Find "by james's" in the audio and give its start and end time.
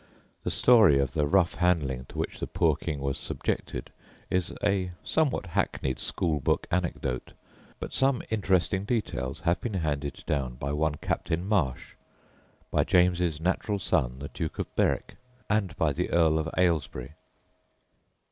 12.71-13.39